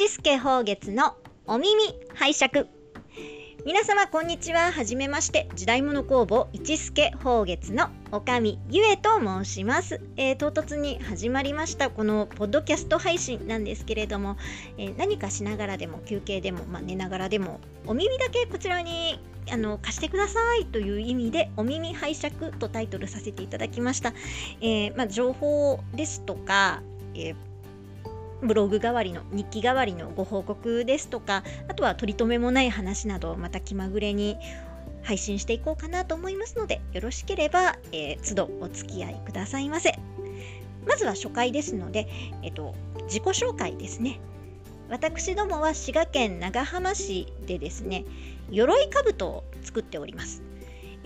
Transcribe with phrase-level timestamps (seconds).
[0.00, 1.74] 一助宝月のお耳
[2.14, 2.66] 拝借。
[3.66, 4.70] 皆様こんにちは。
[4.70, 5.48] はじめまして。
[5.56, 11.90] 時代物工房一助宝月のおかみゆえと申します、えー唐突に始まりました。
[11.90, 14.36] このポッドキャスト配信なんですけれども、
[14.76, 19.18] えー何かしながらでも休憩でも、まあ、寝ながらでもお耳だけこちらに
[19.50, 20.66] あの貸してください。
[20.66, 24.14] という意味でお耳拝借とタイトルさせていただきました、
[24.60, 26.82] えーまあ、情報ですとか、
[27.16, 27.34] え
[28.42, 34.36] ブログ代わりの日記代わりのご報告ですとかあとは取り留めもない話などまた気まぐれに
[35.02, 39.98] 配信していこうかなと思いますのでよろしければ、えー、都度お付き合いくださいませ。
[40.86, 42.08] まずは初回ですので、
[42.42, 42.74] えっと、
[43.04, 44.20] 自己紹介ですね。
[44.88, 48.06] 私どもは滋賀県長浜市でですね
[48.50, 50.47] 鎧兜を作っております。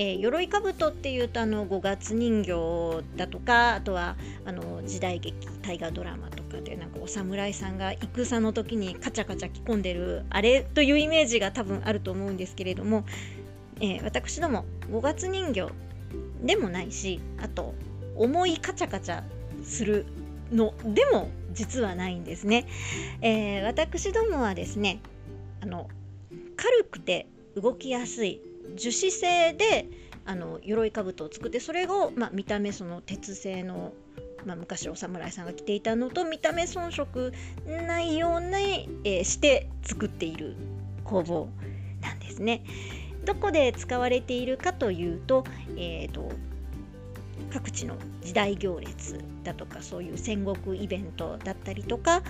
[0.00, 13.04] えー、鎧兜っていうとあの五月人形だとかあとはあの時代劇大河ドラマとかでなんかお侍さんが戦の時にカチャカチャ着込んでるあれというイメージが多分あると思うんですけれども、
[13.80, 15.66] えー私ども五月人形
[16.44, 17.74] でもないしあと
[18.14, 19.24] 重いカチャカチャ
[19.64, 20.06] する
[20.52, 22.68] のでも実はないんですね。
[23.20, 25.00] えー私どもはですね
[25.60, 25.88] あの
[26.54, 28.40] 軽くて動きやすい
[28.76, 29.88] 樹脂製で
[30.24, 33.94] あの鎧兜を作ってそれを、まあ、見た目その鉄製の、
[34.44, 37.32] まあ、昔お侍さんが着ていたのと見た目遜色
[37.66, 40.54] ないように、えーして作っている
[41.04, 41.48] 工房
[42.02, 42.62] なんですね。
[43.24, 45.44] どこで使われているかというと,、
[45.76, 46.30] えーと
[47.50, 52.22] 各地の時代行列だとかそういう戦国イベントだったりとか、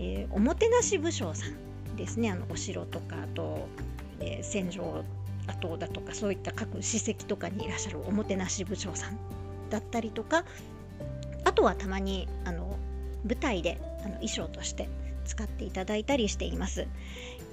[0.00, 3.68] えーおもてなし武将さんですねあのお城とかあと、
[4.18, 5.04] えー戦場
[5.46, 9.18] 跡だとかそういった各史跡とかにいらっしゃるおもてなし部長さん
[9.70, 10.44] だったりとか
[11.44, 12.78] あとはたまにあの
[13.24, 14.88] 舞台であの衣装として
[15.24, 16.86] 使っていただいたりしています。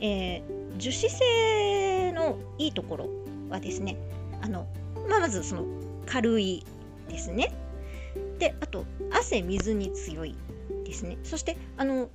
[0.00, 3.08] えー樹脂製のいいところ
[3.48, 3.96] はですね
[4.40, 4.66] あの、
[5.08, 5.64] まあ、まずその
[6.06, 6.64] 軽い
[7.08, 7.52] ですね。
[8.38, 10.34] であと汗水に強い
[10.84, 11.18] ですね。
[11.22, 12.08] そしてあの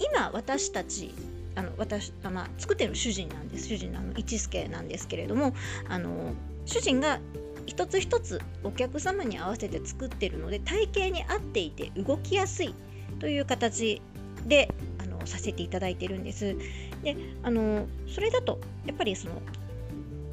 [0.00, 1.14] 今私たち
[1.58, 5.54] あの私あ、まあ、作ってる主人なんです主人のあの一助なんですけれども
[5.88, 6.32] あの
[6.64, 7.18] 主人が
[7.66, 12.74] 一つ一つお客様に合わせて作ってるので体型に合っていて動きやすい
[13.18, 14.00] という形
[14.46, 16.56] であのさせていただいてるんです。
[17.02, 19.42] であのそれだとやっぱりその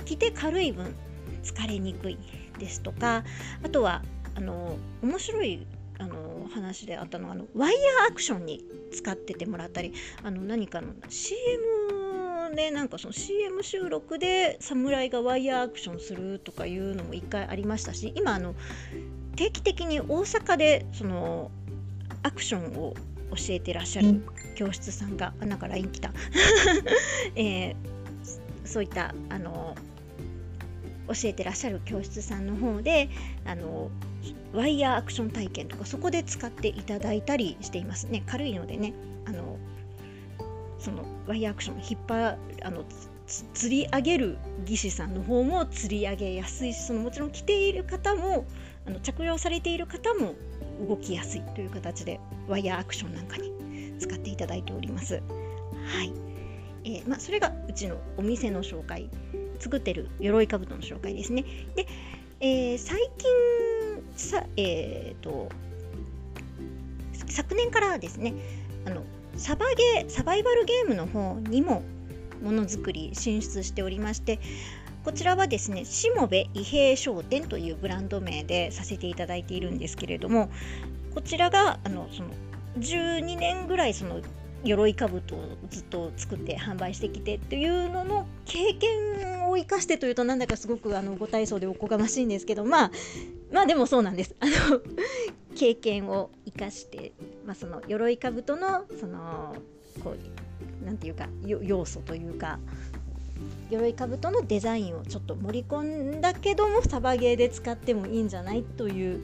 [0.06, 0.96] 着て軽い分
[1.44, 2.20] 疲れにくい
[2.60, 3.24] ですとか
[3.64, 4.04] あとは
[4.36, 5.66] あの面白い
[5.98, 18.56] あの話であったのがあのワイヤーアクションに使っててもらったりあの何かの CM でなんかその CM 収録で侍がワイヤーアクションするとかいうのも一回ありましたし今あの
[19.36, 21.52] 定期的に大阪でその
[22.24, 22.94] アクションを
[23.32, 24.24] 教えてらっしゃる
[24.56, 26.14] 教室さんがあなんか LINE 来た、
[27.36, 27.96] えー
[28.66, 29.76] そういったあの
[31.08, 33.10] 教えてらっしゃる教室さんの方で
[33.46, 33.90] あの
[34.54, 38.94] ワイヤーアクション体験とかそこで使っていただいたりしていますね軽いのでね
[39.26, 39.58] あの
[40.80, 42.86] そのワイヤーアクション引っ張あの
[43.26, 48.46] 釣り上げる技師さんの方も釣り上げやすいしそのもちろん着ている方も
[48.88, 50.36] あの着用されている方も
[50.88, 53.52] 動きやすいという形でワイヤーアクションなんかに
[54.00, 55.16] 使っていただいております。
[55.16, 56.14] はい
[56.84, 59.10] えーまあ、それがうちのお店の紹介
[59.60, 61.44] 作ってる鎧兜の紹介ですね。
[61.76, 61.88] で、
[62.40, 63.75] えー最近
[64.16, 65.50] さ、えー、と
[67.28, 68.34] 昨年からですね
[68.86, 69.04] あの
[69.36, 71.84] サバゲーサバイバルゲームの方にも
[72.42, 74.40] ものづくり進出しておりまして
[75.04, 80.50] こちらはですねしもべ伊兵商店というブランド名でさせていただいているんですけれども
[81.14, 82.30] こちらがあのその
[82.80, 84.22] 12年ぐらいその
[84.64, 85.22] 鎧兜を
[85.70, 92.92] ずっと作って販売してきてっていうのの経験を生かしてというとなんだかすごくあのご体操でおこがましいんですけどまあ
[93.56, 94.36] まあでもそうなんです。
[94.42, 94.82] あの
[95.56, 97.14] 経験を生かして、
[97.46, 99.56] まあ、その鎧兜のその
[100.04, 100.14] こ
[100.84, 102.60] うなんていうか要素というか
[103.70, 109.22] 鎧兜のデザインをちょっと盛り込んだけどもサバゲーで使ってもいいんじゃないという、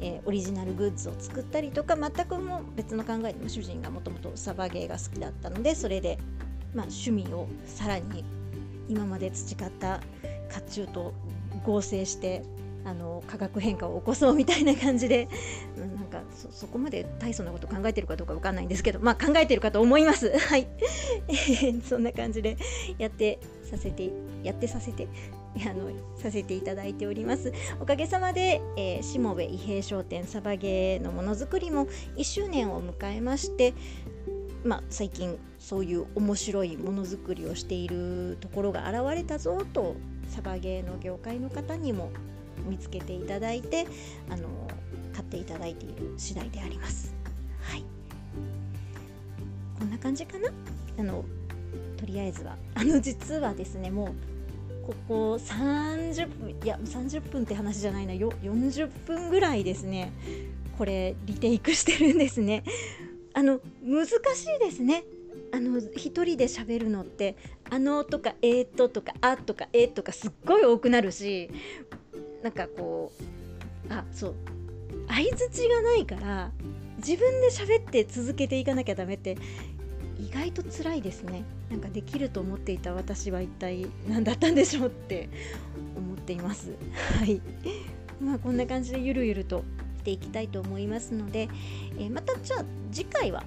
[0.00, 6.18] えーオリジナルグッズを作ったりとか全くも別の考えでも主人がもともとサバゲーが好きだったのでそれで、
[6.74, 8.22] まあ、趣味をさらに
[8.90, 10.00] 今まで培った
[10.52, 11.14] 甲冑と
[11.64, 12.42] 合成して
[12.84, 15.28] あの化学変化を起こそうみたいな感じで、
[15.76, 20.30] うんなんかそこまで大層なこと考えてるかどうかわかんないんですけどまあ考えてるかと思います。
[20.36, 20.66] はい。
[21.88, 22.56] そんな感じで
[22.98, 24.10] やってさせて
[24.42, 25.08] やってさせて
[25.66, 27.52] あのさせていただいております。
[27.80, 31.86] おかげさまで、えー、しもべ伊兵商店サバゲーのものづくりも
[32.16, 33.74] 1周年を迎えまして
[34.64, 39.96] まあ、最近そういう面白いものづくりをしているところが現れたぞと
[40.28, 42.10] サバゲーの業界の方にも
[42.68, 43.86] 見つけていただいて
[44.28, 44.48] あの
[45.12, 47.14] 買っていただいている次第であります。
[47.62, 47.84] はい、
[49.78, 50.50] こんな感じかな？
[50.98, 51.24] あの
[51.96, 52.56] とりあえずは。
[52.74, 54.14] あの実はですねも
[54.84, 60.12] うここ30分いや30分って話じゃないなよ40分ぐらいですね
[60.78, 62.64] これリテイクしてるんですね。
[63.32, 65.04] あの難しいですね。
[65.52, 67.36] あの一人で喋るのって
[67.70, 71.50] 「あの」とか「えー、と」とか「あ」とか「えー、とかすっごい多くなるし
[72.42, 73.12] なんかこ
[73.88, 74.34] うあそう。
[75.08, 76.50] 相づちがないから
[76.98, 79.36] 自分で喋って続けていかなきゃダメって
[80.18, 81.44] 意外と辛いですね。
[81.70, 85.28] なんかできると思っていた私は一体何だったんでしょうって
[85.96, 86.72] 思っています。
[87.18, 87.40] はい。
[88.20, 89.64] まあこんな感じでゆるゆると
[90.00, 91.48] していきたいと思いますので、
[91.98, 93.44] えー、またじゃあ次回は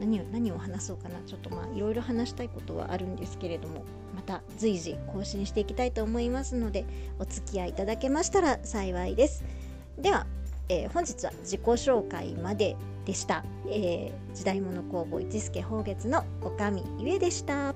[0.00, 3.84] 何を何を話そうかなちょっとまあいろいろ話したいことはあるんですけれども
[4.16, 6.84] また随時更新していきたいと思いますので
[7.18, 9.44] お付き合いいただけましたら幸いです
[9.98, 10.26] では、
[10.68, 17.74] えー、本日は自己紹介まででした、えー、時代物工房一助宝月の女将ゆえでした。